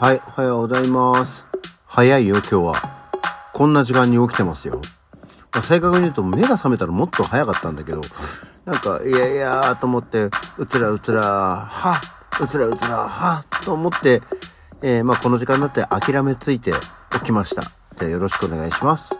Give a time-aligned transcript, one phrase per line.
[0.00, 1.46] はい、おはようございます。
[1.84, 3.10] 早いよ、今日は。
[3.52, 4.80] こんな時間に起きてますよ。
[5.52, 8.00] まあ正確に言うと、目が覚めたらもっと早かったんだけど、
[8.64, 12.00] なんか、いやいやーと思って、うつらうつら、は
[12.40, 14.22] うつらうつら、はと思って、
[14.80, 16.72] えー、まあこの時間になって諦めついて
[17.12, 17.60] 起きました。
[17.98, 19.14] じゃあよろしくお願いします。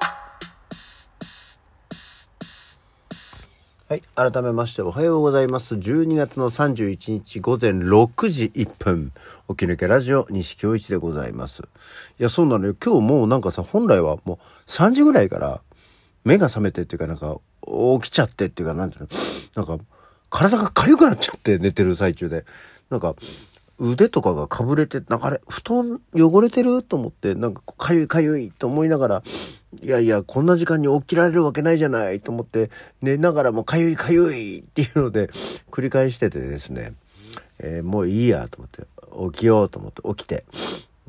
[3.91, 4.02] はい。
[4.14, 5.75] 改めましておはようございます。
[5.75, 9.10] 12月の31日午前6時1分。
[9.48, 11.64] 起き抜けラジオ西京一でございます。
[11.64, 12.77] いや、そうなのよ。
[12.80, 15.61] 今日もうなんかさ、本来はもう3時ぐらいから
[16.23, 17.38] 目が覚めてっていうかなんか
[18.00, 19.09] 起きちゃってっていうかなんていう
[19.56, 19.84] の、なんか
[20.28, 22.45] 体が痒くなっちゃって寝てる最中で。
[22.91, 23.16] なんか
[23.80, 26.84] 腕とかがかぶれて、なんかあれ、布団汚れてる？
[26.84, 29.22] と思って、なんかかゆいかゆいと思いながら、
[29.83, 32.70] いやいや、こんな時間に起きられるわけないじゃないと思って、
[33.02, 35.28] 寝ながらもかゆいかゆいっていうので、
[35.70, 36.95] 繰り返しててですね、
[37.61, 40.44] えーもういいやと思って、起きようと思って起きて、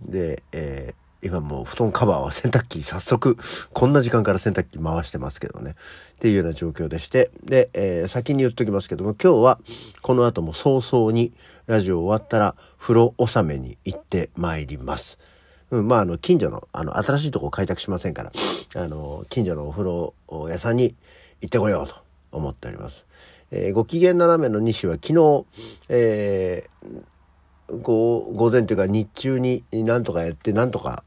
[0.06, 3.38] で、えー今もう布団カバーは洗濯機早速、
[3.74, 5.76] こんな時間から洗濯機回してますけどね。
[6.14, 7.30] っていうような状況でして。
[7.44, 9.60] で、えー先に言っときますけども、今日は
[10.02, 11.32] この後も早々に
[11.68, 15.20] ラジオ終わったら風呂納めに行ってまいります。
[15.72, 18.32] うん、まあ、あの、近所の、あの、新しいとこ開拓しませんから、
[18.76, 20.14] あの、近所のお風呂
[20.50, 20.96] 屋さんに
[21.42, 21.96] 行ってこようと
[22.32, 23.06] 思っております。
[23.52, 25.46] えーご機嫌斜めの西は昨日、
[25.90, 27.02] えー
[27.82, 31.06] 午前というか日中になんとかやってなんとか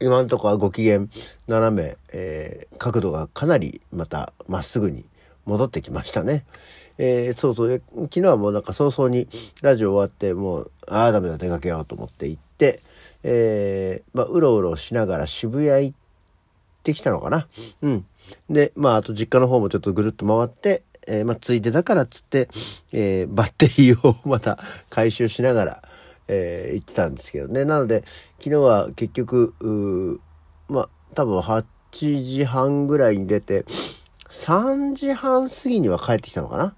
[0.00, 1.06] 今のところはご機嫌
[1.46, 5.04] 斜め、えー角度がかなりまたまっすぐに
[5.44, 6.44] 戻ってきましたね。
[6.98, 9.28] えーそうそう昨日はもうなんか早々に
[9.60, 12.80] ラジオ終わってもうああダメだ出かけようと思って行って、
[13.24, 15.96] えーまあ、うろうろしながら渋谷行っ
[16.82, 17.46] てきたのかな。
[17.82, 18.06] うん。
[18.50, 22.48] で、まあ、あと実家の方もちょっとぐるっと回って、えーまあ、ついでだからっつって、
[22.92, 24.58] えーバッテリーをまた
[24.90, 25.82] 回収しながら、
[26.28, 27.64] えー行ってたんですけどね。
[27.64, 28.04] なので、
[28.38, 30.20] 昨日は結局、
[30.68, 31.64] まあ、多分8
[32.22, 33.64] 時半ぐらいに出て、
[34.30, 36.74] 3時半過ぎには帰ってきたのかな。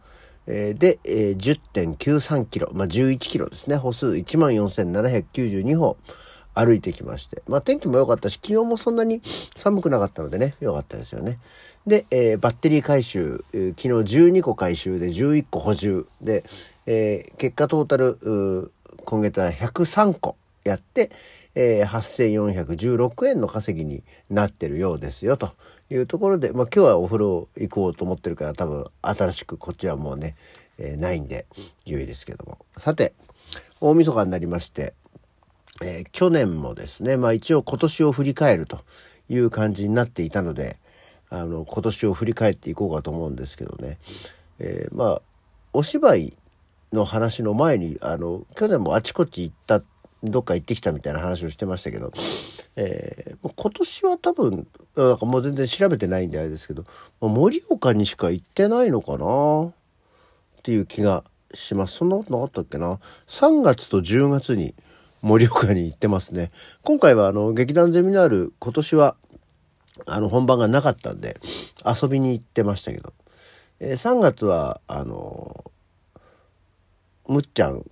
[0.46, 3.76] えーで、えー10.93キロ、まあ、11キロですね。
[3.76, 5.96] 歩数14,792歩
[6.54, 7.42] 歩いてきまして。
[7.48, 9.20] まあ、天気も良かったし、気温もそんなに
[9.56, 11.38] 寒くなかったのでね、良かったですよね。
[11.86, 16.44] で、えーバッテリー回収、昨日12個回収で11個補充で、
[16.86, 18.70] えー結果トータル、
[19.04, 21.10] 今月は103個やって、
[21.54, 25.52] えー8416円の稼ぎになってるようですよと
[25.90, 30.36] いうところで、まあ、今日はお風呂行こうと思ってるから多分新しくこっちはもうね、
[30.78, 31.46] えーないんで
[31.84, 33.12] 良いですけどもさて
[33.80, 34.94] 大晦日になりまして、
[35.82, 38.80] えー去年もですねまあ一応今年を振り返ると
[39.28, 40.78] いう感じになっていたので
[41.30, 43.98] あの今年を振り返っていこうかと思うんですけどね、
[44.58, 45.22] えーまあ
[45.72, 46.34] お芝居
[46.92, 49.82] の話の前にあの去年もあちこち行った
[50.22, 52.12] どっか行ってきたみたいな話をしてましたけど、
[52.76, 56.84] えー今年は多分なんかもう全然調べてないんであれですけど
[57.20, 59.72] 盛岡にしか行ってないのかなっ
[60.62, 61.96] ていう気がします。
[61.96, 64.74] そんなことなかったっけな？3月と10月に
[65.24, 66.50] 盛岡に行ってますね。
[66.82, 69.16] 今回はあの劇団ゼミナール今年は
[70.04, 71.40] あの本番がなかったんで
[71.82, 73.14] 遊びに行ってましたけど、
[73.80, 75.64] えー3月はあの
[77.26, 77.84] むっちゃん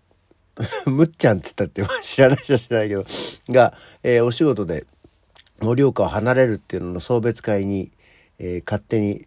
[0.87, 3.04] むっちゃんって言ったって 知らない人は知らないけど
[3.49, 3.72] が、
[4.03, 4.84] えーお仕事で
[5.60, 7.93] 盛岡を離れるっていうのの送別会に、
[8.38, 9.26] えー勝手に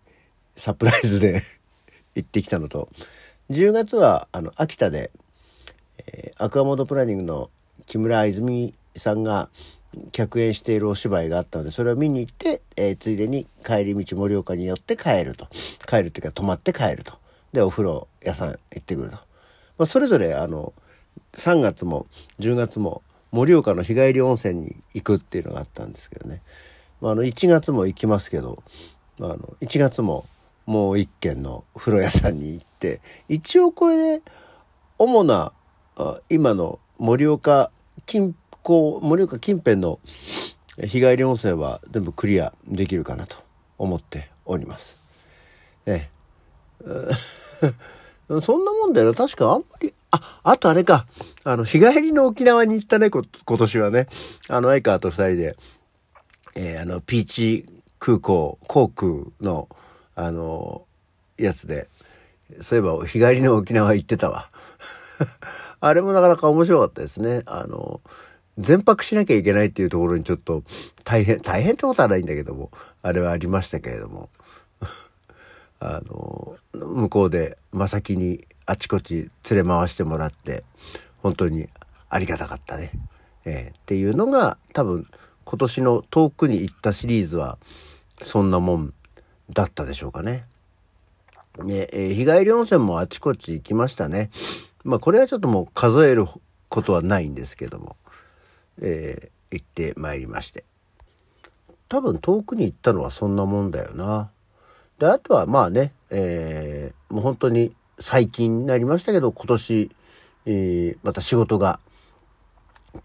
[0.55, 1.41] サプライズで
[2.13, 2.87] 行ってきたのと。
[3.49, 5.09] 10月はあの秋田で、
[6.05, 7.49] えーアクアモードプランニングの
[7.85, 9.49] 木村泉さんが
[10.11, 15.47] 客演しているお芝居があったのでそれを見に行って、えーついでに帰り道盛岡に寄って帰ると。
[15.87, 17.13] 帰るっていうか泊まって帰ると。
[17.53, 19.21] でお風呂屋さん行ってくると、ま
[19.83, 20.73] あ、それぞれあの
[21.33, 22.05] 3月も
[22.39, 23.01] 10月も
[23.31, 26.41] 盛岡の日帰り温泉に行くっていうのがあったんですけどね、
[26.99, 28.61] まあ、あの1月も行きますけど、
[29.17, 30.25] まあ、あの1月も
[30.65, 34.23] もう一軒の風呂屋さんに行って一応これで
[34.97, 35.53] 主な
[36.29, 37.71] 今の盛岡
[38.05, 39.99] 近郊盛岡近辺の
[40.77, 43.37] 日帰り温泉は全部クリアできるかなと
[43.77, 44.97] 思っております。
[45.85, 46.09] え
[46.81, 46.89] え、
[48.41, 49.13] そんなもんだよな。
[49.13, 51.07] 確かあんまりああとあれか。
[51.43, 54.07] あの日帰りの沖縄に行ったね今年はね。
[54.49, 55.57] あの相川と二人で、
[56.55, 57.65] えーあのピーチ
[57.99, 59.11] 空港航空
[59.41, 59.69] の
[60.15, 60.85] あの
[61.37, 61.87] やつで。
[62.61, 64.49] そういえば日帰りの沖縄行ってたわ。
[65.79, 67.43] あれもなかなか面白かったですね。
[67.45, 68.01] あの、
[68.57, 70.63] 全泊しなきゃいけないっていうところにちょっと
[71.03, 72.71] 大変、大変ってことはないんだけども、
[73.01, 74.29] あれはありましたけれども。
[75.79, 80.63] あの、向こうで真先にあちこち連れ回してもらって、
[81.21, 81.69] 本当に
[82.09, 82.91] ありがたかったね。
[83.45, 85.07] えー、っていうのが多分
[85.43, 87.59] 今年の遠くに行ったシリーズは
[88.21, 88.93] そんなもん
[89.51, 90.45] だったでしょうかね。
[91.59, 94.29] ね、えー、日帰り温泉もあちこち行きましたね。
[94.85, 96.25] まあこれはちょっともう数える
[96.69, 97.97] ことはないんですけども、
[98.81, 100.63] えー、行ってまいりまして。
[101.89, 104.31] 多分遠くに行ったのはそんなもんだよな。
[104.99, 109.91] で、あとはまあね、えー、もう本当に最近になりましたけど、今年、
[110.45, 111.79] えー、また仕事が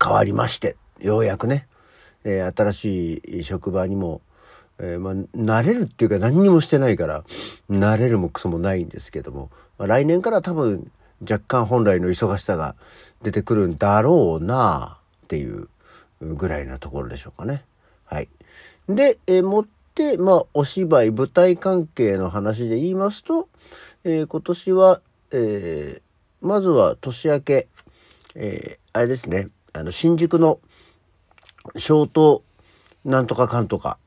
[0.03, 1.67] 変わりまして、ようやくね、
[2.25, 4.21] えー、新しい職場にも、
[4.79, 7.25] えー、まあ、慣れるっていうか何にもしてないから、
[7.71, 10.91] 慣れるもクソもないんですけども、まあ、来年から多分
[11.23, 12.77] 若干本来の忙しさが
[13.23, 15.69] 出てくるんだろうなっていう
[16.21, 17.65] ぐらいなところでしょうかね。
[18.05, 18.29] はい。
[18.89, 23.49] で、え、もって、まあ、お芝居、舞台関係の話で言いますと、
[24.05, 25.01] えー、今年は、
[25.33, 27.69] えー、まずは年明け、
[28.35, 30.59] えー、あれですね、あの、新宿の、
[31.77, 32.43] ショート、
[33.05, 33.99] なんとかかんとか。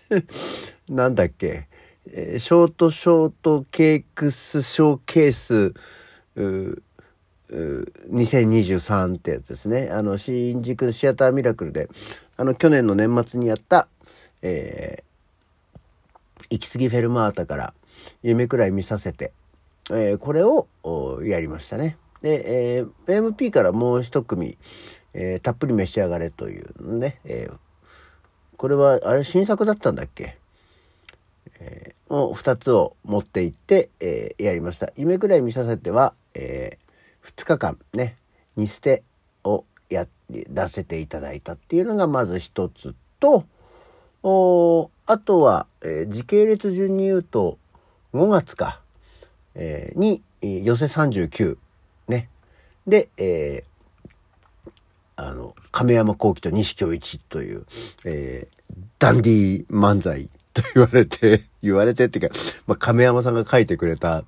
[0.88, 1.68] なんだっけ、
[2.12, 5.74] えー、ショートショートケークスショーケース、
[7.50, 9.88] 2023ってやつですね。
[9.90, 11.88] あの、新宿シアターミラクルで、
[12.36, 13.88] あの、去年の年末にやった、
[14.42, 17.74] えー、行き過ぎフェルマータから
[18.22, 19.32] 夢くらい見させて、
[19.90, 20.68] えー、これを
[21.22, 21.96] やりましたね。
[22.22, 24.56] で、えー、MP からもう一組、
[25.12, 27.56] えー、たっぷり召し上がれというね、えー、
[28.56, 30.38] これは、あれ新作だったんだっけ？
[31.62, 34.92] えー、を2つを持って行って、えー、やりました。
[34.96, 38.16] 夢くらい見させては、えー、2日間ね、
[38.56, 39.02] に捨て
[39.44, 43.44] をや、出せていただいたっていうのがまず一つと、
[44.22, 47.58] おあとは、えー、時系列順に言うと、
[48.12, 48.80] 5月か、
[49.54, 51.58] えー、に、寄せ39、
[52.08, 52.28] ね。
[52.86, 54.72] で、えー、
[55.16, 57.66] あの、亀山幸喜と西京一という、
[58.04, 62.36] えー、ダンディ漫才と言われて、言われてっていうか、
[62.66, 64.24] まあ、亀山さんが書いてくれた、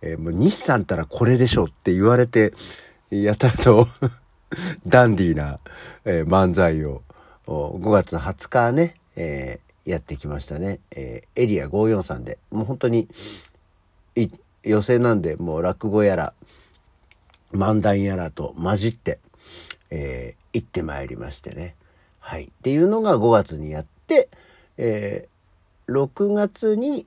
[0.00, 2.52] えー、もう日産ったらこれでしょって言われて、
[3.10, 3.88] やたらと
[4.86, 5.60] ダンディーな、
[6.04, 7.02] えー、漫才を
[7.46, 10.80] 5月の20日ね、えー、やってきましたね。
[10.90, 13.08] えー、エリア543で、もう本当に、
[14.64, 16.34] 予選なんで、もう落語やら、
[17.52, 19.18] 漫談やらと混じって、
[19.90, 21.74] えー、行ってまいりましてね。
[22.20, 22.44] はい。
[22.44, 24.28] っていうのが5月にやって、
[24.78, 25.31] えー、
[25.88, 27.06] 6月に、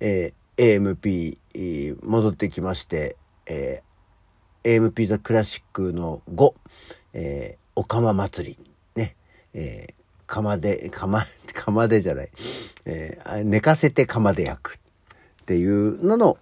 [0.00, 3.16] えー、AMP 戻ってきまして、
[3.46, 6.54] えー、AMP ザクラシックの5、
[7.14, 8.58] えー、おかま祭り、
[8.94, 9.16] ね、
[9.54, 9.94] えー、
[10.26, 11.24] 釜で、釜、
[11.54, 12.30] 釜でじゃない、
[12.84, 14.78] えー、寝かせて釜で焼く
[15.42, 16.38] っていうのの、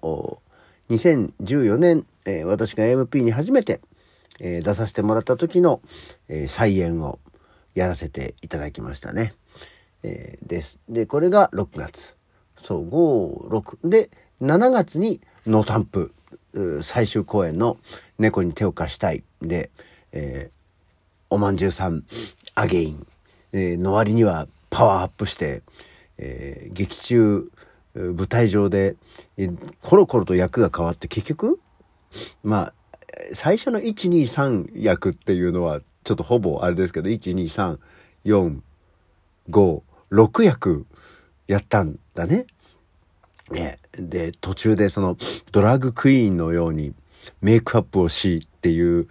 [0.90, 3.80] 2014年、えー、私が AMP に初めて、
[4.40, 5.80] えー、出させてもらった時の、
[6.28, 7.18] えー、再演を
[7.74, 9.34] やらせていただきましたね。
[10.02, 10.78] えー、です。
[10.88, 12.16] で、これが6月。
[12.62, 13.88] そう、5、6。
[13.88, 14.10] で、
[14.40, 16.12] 7月にノータンプ、
[16.82, 17.78] 最終公演の
[18.18, 19.22] 猫に手を貸したい。
[19.42, 19.70] で、
[20.12, 20.54] えー、
[21.30, 22.04] おまんじゅうさん、
[22.54, 23.06] アゲイン、
[23.52, 25.62] えー、の割にはパワーアップして、
[26.18, 27.50] えー、劇中、
[27.94, 28.96] 舞台上で、
[29.82, 31.60] コロコロと役が変わって結局、
[32.42, 32.73] まあ、
[33.32, 37.78] 最初の1、2、3役っていうのは、ちょっとほぼあれですけど、1、2、3、
[38.25, 38.61] 4、
[39.50, 40.86] 5、6役
[41.46, 42.46] やったんだね。
[43.50, 45.16] ね、で、途中でその
[45.52, 46.94] ドラッグクイーンのように
[47.40, 49.08] メイクアップをしっていう、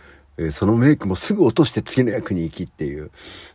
[0.52, 3.10] そのメイクもすぐ落として次の役に行きっていう、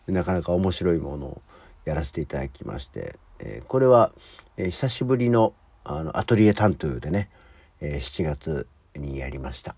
[0.08, 1.42] なかなか面白いものを
[1.84, 4.12] やらせていただきまして、えこれは、
[4.56, 7.28] え久しぶりのあのアトリエタントゥーでね、
[7.80, 9.76] え7月にやりました。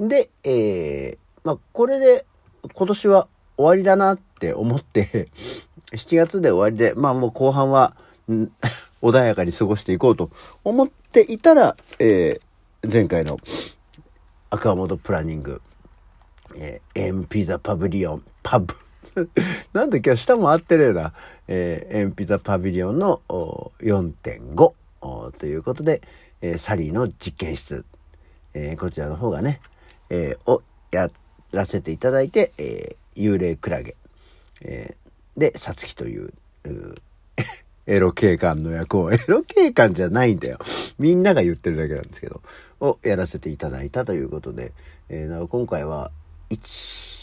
[0.00, 2.26] で、えー、まあ、これで
[2.72, 5.28] 今年は終わりだなって思って
[5.92, 7.96] 7月で終わりで、まあもう後半は、
[9.02, 10.30] 穏やかに過ごしていこうと
[10.64, 13.38] 思っていたら、えー、前回の
[14.50, 15.60] アクアモードプランニング、
[16.56, 18.74] えー、エンピザパビリオン、パブ。
[19.72, 21.12] なんで今日下も合ってねえな。
[21.48, 24.72] えー、エンピザパビリオンの4.5
[25.32, 26.00] ということで、
[26.40, 27.84] えー、サリーの実験室、
[28.54, 29.60] えー、こちらの方がね、
[30.10, 30.62] えー、を
[30.92, 31.10] や
[31.52, 33.96] らせていただいて、えー、幽霊クラゲ、
[34.62, 35.03] えー、
[35.36, 36.32] で、さつきという、
[36.64, 36.94] う
[37.86, 40.58] エロ警官の役を、 エロ警官じゃないんだよ。
[40.98, 42.40] みんなが言ってるだけなんですけど、
[42.80, 44.72] をやらせていただいたということで、
[45.08, 46.10] えー、今回は、
[46.50, 47.14] 1、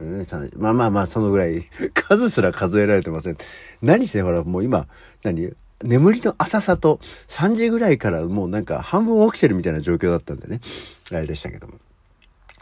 [0.00, 1.62] うん、まあまあまあ、そのぐらい、
[1.94, 3.38] 数すら数えられてません。
[3.82, 4.88] 何せほら、もう今、
[5.22, 5.54] 何？
[5.82, 10.60] 眠りの浅さと3時ぐらいからもうなんか半分起きてるみたいな状況だったんでね。
[11.10, 11.74] あれでしたけども。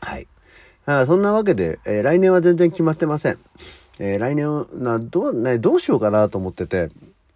[0.00, 0.26] はい。
[1.06, 3.38] そんなわけで、えー、来年は全然決まってません。
[3.98, 6.90] えー、来年な、どう、ね、どうしようかなと思ってて、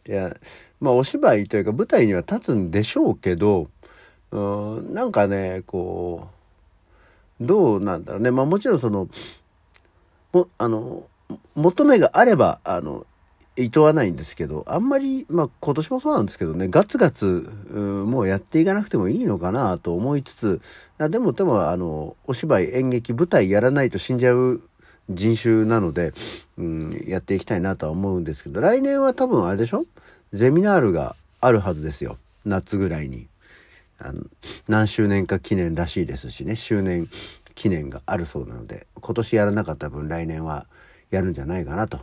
[0.08, 0.36] いや、
[0.80, 3.68] まあお芝居というか舞台には立つんでしょうけど、
[4.30, 4.40] う
[4.80, 6.28] ん、なんかね、こ
[7.40, 8.30] う、どうなんだろうね。
[8.30, 9.08] まあもちろんその、
[10.32, 11.04] も、あの、
[11.54, 13.06] 求めがあれば、あの、
[13.56, 20.60] いとわないんですけど、あんまり、まあ今年もそうなんですけどね、ガツガツ、うんもうやっていかなくてもいいのかなと思いつつ、
[20.98, 24.60] でもでもあの、お芝居、演劇、舞台やらないと死んじゃう
[25.08, 26.12] 人種なので、
[26.58, 29.84] うん、やっていきたいなとは思うんですけど、来年は多分あれでしょ？
[30.32, 32.18] ゼミナールがあるはずですよ。
[32.44, 33.28] 夏ぐらいに。
[33.98, 34.24] あの
[34.68, 37.08] 何周年か記念らしいですしね、周年
[37.54, 40.66] 記念があるそうなので、今年やらなかった分来年は
[41.10, 42.00] やるんじゃないかなと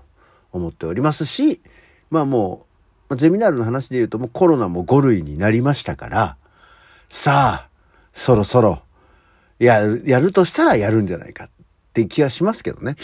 [0.52, 1.62] 思っておりますし、
[2.10, 2.66] まあも
[3.10, 6.38] う、ゼミナールの話で言うともうコロナも5類になりましたから、
[7.10, 7.70] さあ、
[8.12, 8.82] そろそろ、
[9.60, 11.48] やる、やるとしたらやるんじゃないか
[11.94, 12.96] って気はしますけどね。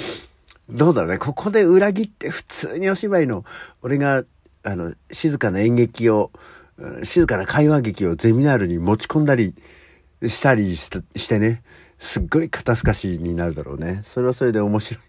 [0.67, 1.17] どうだろうね。
[1.19, 3.45] ここで裏切って普通にお芝居の、
[3.83, 4.23] 俺が、
[4.63, 6.31] あの、静かな演劇を、
[7.03, 9.53] 静かな会話劇をゼミナールに持ち込んだり
[10.25, 11.61] したりしてね。
[11.99, 14.01] すっごい肩透かしになるだろうね。
[14.05, 15.03] それはそれで面白い。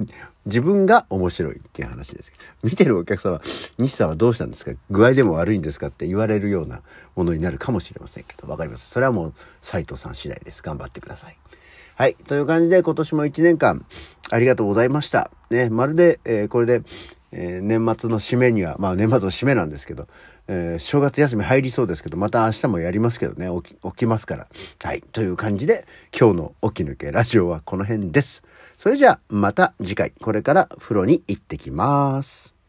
[0.46, 2.44] 自分が面白いっていう話ですけど。
[2.64, 3.40] 見てるお客様、
[3.78, 4.72] 西さんはどうしたんですか？
[4.90, 6.82] 具合でも悪いんですかって言われるような
[7.14, 8.90] ものになるかもしれませんけど、わかります。
[8.90, 10.62] それはもう斉藤さん次第です。
[10.62, 11.36] 頑張ってください。
[11.94, 12.16] はい。
[12.26, 13.84] という感じで今年も1年間
[14.30, 15.30] ありがとうございました。
[15.50, 16.82] ね、まるで、えー、これで、
[17.32, 20.08] えー、年末の締めには、まあ年末の締めなんですけど、
[20.52, 24.48] えー、正月休み入りそうですけど、また明日もやりますけどね、起き、起きますから。
[24.82, 25.02] はい。
[25.12, 25.86] という感じで、
[26.18, 28.42] 今日の起き抜けラジオはこの辺です。
[28.76, 32.59] それじゃあ、また次回、これから風呂に行ってきます。